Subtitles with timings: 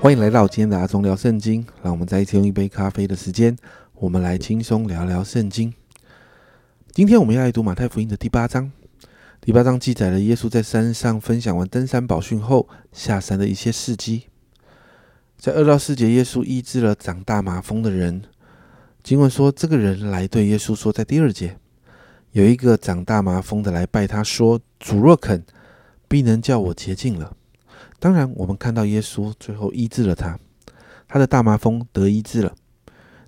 [0.00, 1.66] 欢迎来到今天的阿忠聊圣经。
[1.82, 3.56] 让我们在一起用一杯咖啡的时间，
[3.94, 5.74] 我们来轻松聊聊圣经。
[6.92, 8.70] 今天我们要来读马太福音的第八章。
[9.40, 14.26] 第八章记载了耶稣在山上分享完登山宝训后下山的一些事迹。
[15.36, 18.22] 在二到四节，耶稣医治了长大麻风的人。
[19.02, 21.56] 经文说，这个人来对耶稣说，在第二节
[22.30, 25.44] 有一个长大麻风的来拜他说：“主若肯，
[26.06, 27.34] 必能叫我洁净了。”
[28.00, 30.38] 当然，我们看到耶稣最后医治了他，
[31.08, 32.54] 他的大麻风得医治了。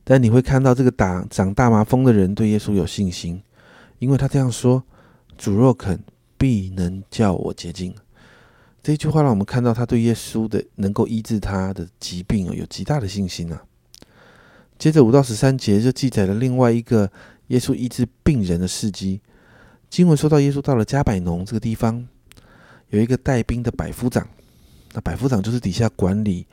[0.05, 3.43] 但你会看到这个打长大麻风的人对耶稣有信心，
[3.99, 4.83] 因为他这样说
[5.37, 6.01] ：“主若肯，
[6.39, 7.95] 必能叫我洁净。”
[8.83, 13.63] 这句话让我们看到他对耶稣的能够医治他的疾病有极大的信心啊。
[14.79, 17.11] 接着五到十三节就记载了另外一个
[17.49, 19.21] 耶稣医治病人的事迹。
[19.91, 22.07] 经文说到，耶稣到了加百农这个地方，
[22.89, 24.27] 有一个带兵的百夫长。
[24.93, 26.47] 那百夫长就是底下管理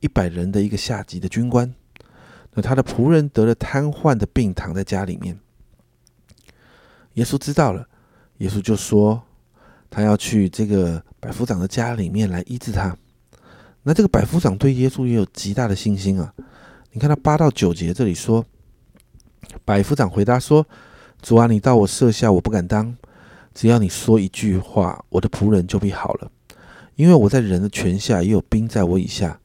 [0.00, 1.74] 一百人的一个下级的军官。
[2.52, 5.38] 那他的仆人得了瘫痪的病，躺在家里面。
[7.14, 7.88] 耶稣知道了，
[8.38, 9.22] 耶稣就说
[9.88, 12.96] 他要去这个百夫长的家里面来医治他。
[13.82, 16.34] 那这个百夫长对耶稣也有极大的信心啊！
[16.92, 18.44] 你看他八到九节这里说，
[19.64, 20.66] 百夫长回答说
[21.22, 22.96] ：“主啊，你到我舍下，我不敢当。
[23.54, 26.30] 只要你说一句话，我的仆人就必好了。”
[27.00, 29.40] 因为我在人的权下，也有兵在我以下。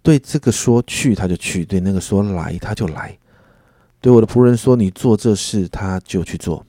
[0.00, 3.18] 对这个说去，他就去；对那个说来，他就来。
[4.00, 6.64] 对我的仆人说你做这事，他就去做。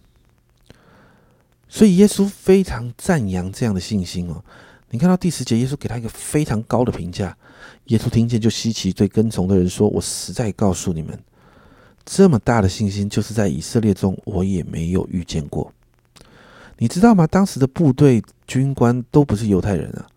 [1.67, 4.43] 所以耶稣非常赞扬这样的信心哦。
[4.89, 7.37] 你看到第十节，耶稣给他一个非常高的评价。
[7.85, 11.17] 耶稣听见就稀奇，对跟从的人说：“我实在告诉你们，
[12.03, 15.71] 这么大的信心，就是在以色列中，我也没有遇见过。”
[16.80, 17.28] 你知道吗？
[17.28, 20.08] 当时的部队军官都不是犹太人啊，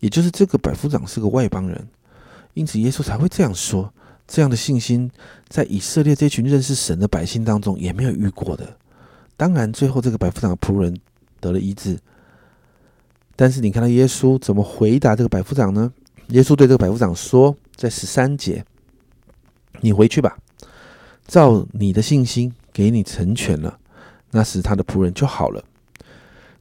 [0.00, 1.88] 也就是这个百夫长是个外邦人，
[2.54, 3.92] 因此耶稣才会这样说。
[4.26, 5.10] 这样的信心，
[5.48, 8.74] 在以色列这群认识神的百姓当中也没有遇过的。
[9.36, 10.96] 当然，最后这个百夫长的仆人
[11.40, 11.98] 得了医治，
[13.36, 15.92] 但是你看到耶稣怎么回答这个百夫长呢？
[16.28, 18.64] 耶稣对这个百夫长说，在十三节
[19.82, 20.38] ：“你回去吧，
[21.26, 23.78] 照你的信心给你成全了，
[24.30, 25.62] 那时他的仆人就好了。”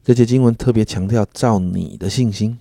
[0.04, 2.58] 这节经文特别强调照你的信心，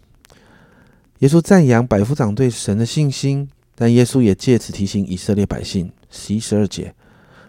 [1.18, 5.90] 耶稣赞扬百夫长对神的信心，但耶稣也借此提醒以色列百姓。
[6.08, 6.94] 十一十二节，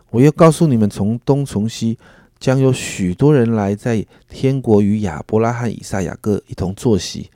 [0.09, 1.99] 我又告诉你们，从东从西
[2.39, 7.29] 将有许多人来，在天国与亚伯拉罕、以撒、雅各一同坐席。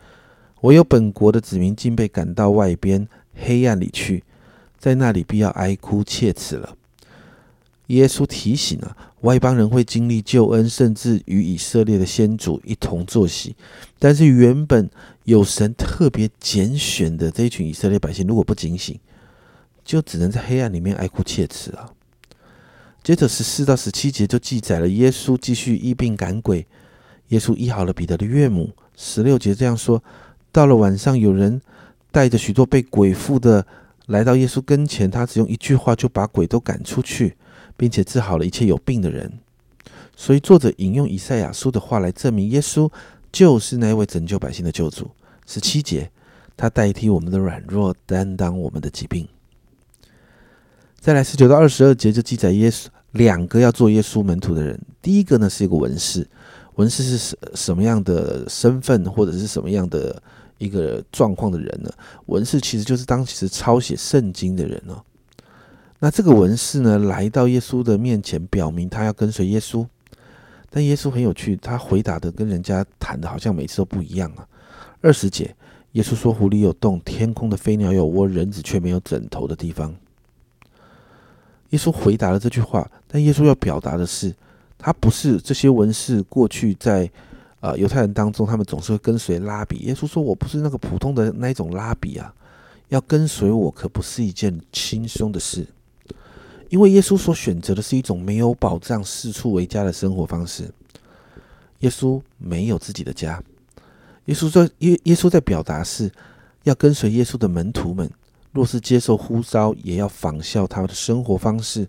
[0.62, 4.24] 唯有本国的子民竟被赶到外边黑暗里去，
[4.79, 6.75] 在那里必要哀哭切齿了。
[7.87, 13.55] 耶稣提醒啊外邦人会经历救恩，甚至与以色列的先祖一同坐席。
[13.97, 14.89] 但是原本
[15.23, 18.99] 有神特别拣选的这一群以色列百姓，如果不警醒，
[19.83, 21.89] 就只能在黑暗里面哀哭切齿啊。
[23.03, 26.67] 接着十四到十七节就记载了耶稣继续医病赶鬼，
[27.29, 28.69] 耶稣医好了彼得的岳母。
[28.95, 30.03] 十六节这样说：
[30.51, 31.61] 到了晚上，有人
[32.11, 33.65] 带着许多被鬼附的
[34.07, 37.38] 来到耶稣跟前，他只用一句话就把鬼都赶出去。
[37.79, 39.31] 并且治好了一切有病的人，
[40.16, 42.91] 所以作者引用以赛亚书的话来证明耶稣
[43.31, 45.12] 就是那位拯救百姓的救主。
[45.45, 46.09] 十七节，
[46.57, 49.28] 他代替我们的软弱，担当我们的疾病。
[51.00, 54.81] 再来十九到二十二节就记载耶稣两个要做耶稣门徒的人。
[55.00, 56.28] 第一个呢是一个文士，
[56.78, 60.19] 文士是什什么样的身份或者是什么样的
[60.57, 61.90] 一个状况的人呢？
[62.28, 65.01] 文士其实就是当时抄写圣经的人哦。
[66.00, 69.85] 那这个文士呢，来到耶稣的面前，表明他要跟随耶稣。
[70.69, 74.45] 但耶稣很有趣，他回答的跟人家谈的好像每次都不一样啊。
[75.01, 75.56] 二十节，
[75.94, 79.95] 耶稣说：“湖里有洞，天空的飞鸟有窝，人子却没有枕头的地方。”
[81.71, 84.36] 耶稣回答了这句话，但耶稣要表达的是，
[84.77, 87.10] 他不是这些文士过去在
[87.59, 89.77] 啊犹太人当中，他们总是会跟随拉比。
[89.80, 92.33] 耶稣说：“我不是那个普通的那一种拉比啊，
[92.89, 95.65] 要跟随我可不是一件轻松的事。”
[96.69, 100.69] 因为耶稣所选择的是一种没有保障、四处为家的生活方式。
[101.80, 103.42] 耶稣没有自己的家。
[104.25, 106.12] 耶稣在耶耶稣在表达是
[106.63, 108.12] 要跟随耶稣的门徒们，
[108.51, 111.88] 若是接受呼召，也要仿效他们的生活方式。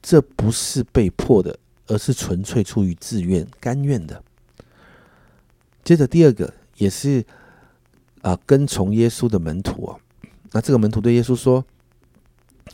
[0.00, 1.58] 这不是被迫的，
[1.88, 4.22] 而是纯粹出于自愿、甘愿的。
[5.84, 7.24] 接着第二个也是
[8.22, 9.98] 啊，跟从耶稣的门徒啊。
[10.52, 11.64] 那这个门徒对耶稣说。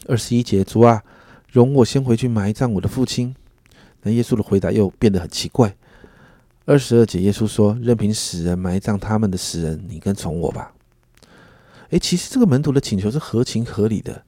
[0.07, 1.03] 二十一节，主啊，
[1.51, 3.35] 容我先回去埋葬我的父亲。
[4.03, 5.77] 那耶稣的回答又变得很奇怪。
[6.65, 10.73] 二十二节，耶稣说：“任凭死人埋葬他们的死人，你跟从我吧。”
[11.91, 14.25] 诶，其实这个门徒的请求是合情合理的。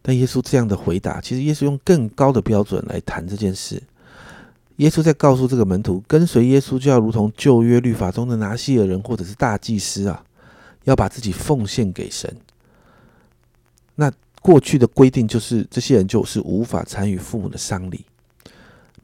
[0.00, 3.82] 但耶稣这样的回答，其实耶稣用更高的标准来谈这件事。
[4.76, 10.24] 耶稣在告诉这个门徒，跟随耶稣就要如同旧约律法中的拿西尔人或者是大祭司啊，
[10.82, 12.36] 要把自己奉献给神。
[13.94, 14.10] 那
[14.42, 18.04] 过去的规定就是，这些人就是无法参与父母的丧礼。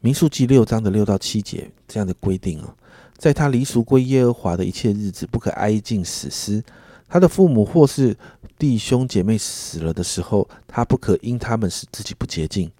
[0.00, 2.74] 民数记六章的六到七节这样的规定啊，
[3.16, 6.62] 在他离俗归耶和华的一切日子，不可挨近死尸。
[7.08, 8.16] 他的父母或是
[8.58, 12.70] 弟兄姐妹死了的时候，他不可因他们使自己不洁净，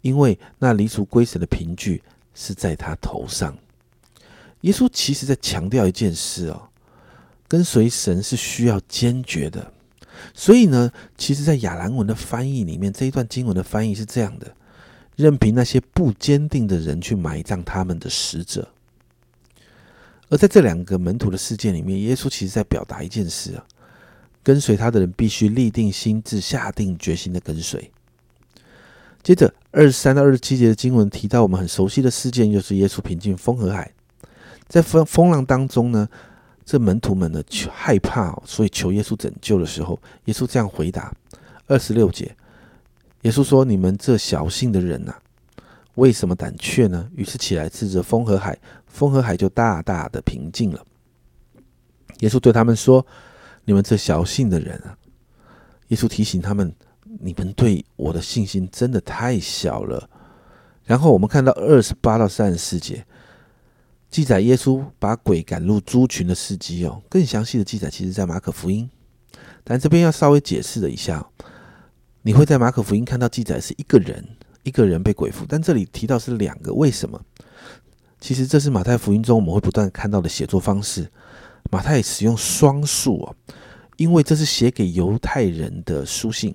[0.00, 2.02] 因为那离俗归神的凭据。
[2.34, 3.56] 是在他头上。
[4.62, 6.68] 耶稣其实在强调一件事哦，
[7.48, 9.72] 跟随神是需要坚决的。
[10.34, 14.54] 所以呢，其实，在亚兰文的翻译里面，这一段经文的翻译是这样的：
[15.16, 18.68] 任凭那些不坚定的人去埋葬他们的使者。
[20.28, 23.66] 而在这两个门徒的事件里面，耶稣其实在表达一件事啊，
[24.44, 27.90] 跟随他的人必须立定心智，下定决心的跟随。
[29.22, 29.52] 接着。
[29.74, 33.90] 二十三到二十七节的经文提到我们很熟悉的事件，就是耶稣平静风和海。
[34.68, 36.06] 在风风浪当中呢，
[36.62, 41.10] 这门徒们呢害怕，所以求耶稣拯救的时候，耶稣这样回答：
[41.66, 42.36] 二十六节，
[43.22, 45.14] 耶稣说：“你们这小信的人呐，
[45.94, 50.84] 为什么胆怯呢？”于是起来斥责风和海，风和海就大大的平静了。
[52.18, 53.06] 耶稣对他们说
[53.64, 54.94] ：“你们这小信的人啊！”
[55.88, 56.70] 耶稣提醒他们。
[57.20, 60.08] 你们对我的信心真的太小了。
[60.84, 63.04] 然后我们看到二十八到三十四节，
[64.10, 67.02] 记载耶稣把鬼赶入猪群的事迹哦。
[67.08, 68.90] 更详细的记载，其实在马可福音，
[69.62, 71.24] 但这边要稍微解释了一下。
[72.22, 74.24] 你会在马可福音看到记载是一个人，
[74.62, 77.20] 一个人被鬼附，但这里提到是两个，为什么？
[78.20, 81.10] 其实这是马太福音中我们会不断看到的写作方式。
[81.70, 83.34] 马太使用双数哦，
[83.96, 86.54] 因为这是写给犹太人的书信。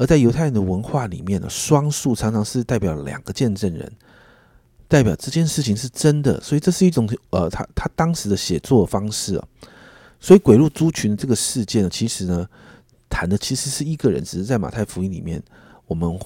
[0.00, 3.92] 而在犹太人的文化里面呢，双数常常是代表两个见证人，
[4.88, 9.46] 代表这件事情是真的，所以这是一种呃，他他当时的写作方式啊。
[10.18, 12.48] 所以鬼入猪群这个事件呢，其实呢
[13.10, 15.42] 谈的其实是一个人，只是在马太福音里面，
[15.86, 16.18] 我们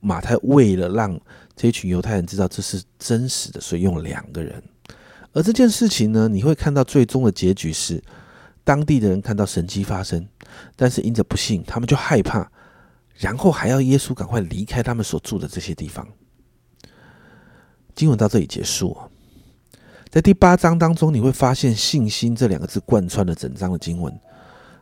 [0.00, 1.18] 马太为了让
[1.56, 4.62] 这一群犹太人知道这是真实的，所以用两个人。
[5.32, 8.02] 而这件事情呢，你会看到最终的结局是，
[8.64, 10.28] 当地的人看到神迹发生，
[10.76, 12.52] 但是因着不信，他们就害怕。
[13.16, 16.06] 然后还要耶稣赶快离开他们所住的这些地方。
[17.94, 18.96] 经文到这里结束。
[20.10, 24.12] 在第八章当中，你会发现“信心”这两个字贯穿了整章的经文。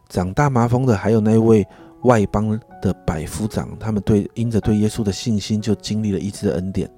[0.09, 1.67] 长大麻风的，还有那位
[2.03, 6.91] 外邦的百夫长，他们对因着对耶稣的信心，就经历了医治的恩典。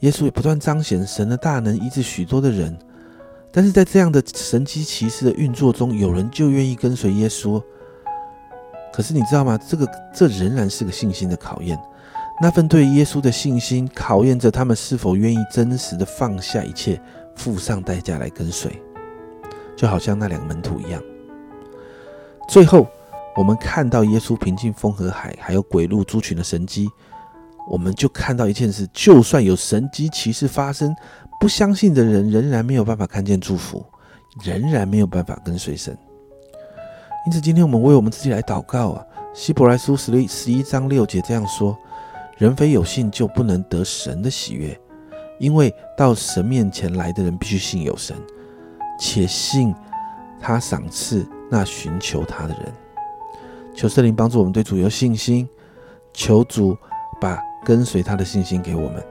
[0.00, 2.74] 耶稣也不断彰显神的大能，医治许多的人。
[3.52, 7.62] 但是在这样的神机骑士的运作中，有人就愿意跟随耶稣。
[8.92, 9.58] 可是你知道吗？
[9.68, 11.78] 这个这仍然是个信心的考验。
[12.40, 17.00] 那份对耶稣的信心，考验着他们是否愿意真实的放下一切，
[17.36, 18.82] 付上代价来跟随。
[19.76, 21.00] 就好像那两个门徒一样。
[22.48, 22.86] 最后，
[23.36, 26.88] 我们看到耶稣平静风和海，还有鬼路猪群的神迹，
[27.70, 30.94] 我们就看到一件事：就算有神迹奇事发生，
[31.38, 33.84] 不相信的人仍然没有办法看见祝福，
[34.42, 35.96] 仍然没有办法跟随神。
[37.24, 39.06] 因此，今天我们为我们自己来祷告啊。
[39.32, 41.78] 希伯来书十六十一章六节这样说
[42.36, 44.78] ：“人非有信，就不能得神的喜悦，
[45.38, 48.16] 因为到神面前来的人必须信有神，
[48.98, 49.72] 且信
[50.40, 52.72] 他赏赐那寻求他的人。”
[53.72, 55.48] 求圣灵帮助我们对主有信心，
[56.12, 56.76] 求主
[57.20, 59.02] 把跟随他的信心给我们，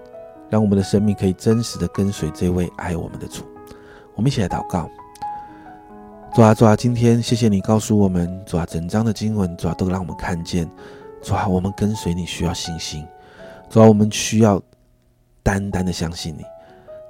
[0.50, 3.44] 让我们的生命可以真实的跟随这位爱我们的主。
[4.16, 4.90] 我们一起来祷告。
[6.34, 10.66] 主啊，主啊，今天谢谢你告诉我们，主啊，整章的经文，主啊，都让我们看见，
[11.22, 13.06] 主啊，我们跟随你需要信心，
[13.70, 14.62] 主啊，我们需要
[15.44, 16.44] 单单的相信你，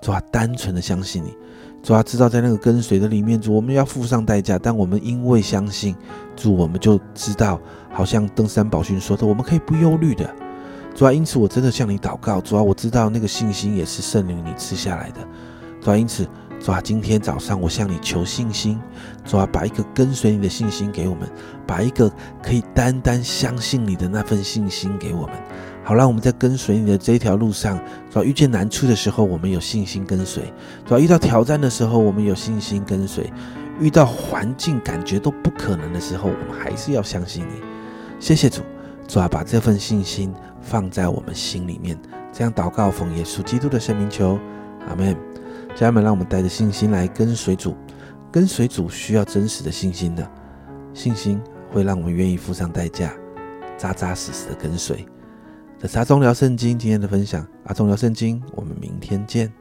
[0.01, 1.36] 主啊，单纯的相信你，
[1.84, 5.96] 主啊，知道在那个跟随的里面，主我们要付上代价，但我们因为相信，
[6.36, 7.62] 主我们就知道，
[7.92, 10.28] 好像登山宝训说的，我们可以不忧虑的，
[10.96, 15.20] 主啊，因此我真的向你祷告，主啊，我知道那个信心也是圣灵你赐下来的，
[15.80, 16.28] 主啊，因此。
[16.63, 18.80] 主啊，今天早上我向你求信心，
[19.25, 21.27] 主啊，把一个跟随你的信心给我们，
[21.65, 22.08] 把一个
[22.41, 25.32] 可以单单相信你的那份信心给我们，
[25.84, 27.80] 好让我们在跟随你的这一条路上，
[28.12, 30.44] 主啊，遇见难处的时候，我们有信心跟随；
[30.86, 33.24] 主啊，遇到挑战的时候，我们有信心跟随；
[33.80, 37.53] 遇到环境感觉都不可能的时候，我们还是要相信你。
[38.20, 38.62] 谢谢主，
[39.08, 41.98] 主啊，把这份信心放在我们心里面，
[42.32, 44.38] 这样祷告奉耶稣基督的圣名求，
[44.88, 45.18] 阿门。
[45.75, 47.75] 家人们，让我们带着信心来跟随主。
[48.32, 50.30] 跟随主需要真实的信心的。
[50.94, 53.13] 信心会让我们愿意付上代价，
[53.78, 55.06] 扎扎实实的跟随。
[55.80, 59.61] 这是阿忠聊圣经今天的分享，阿忠聊圣经，我们明天见。